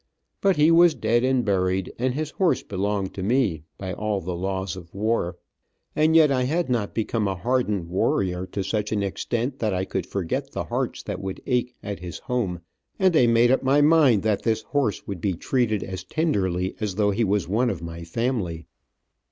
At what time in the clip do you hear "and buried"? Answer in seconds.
1.23-1.93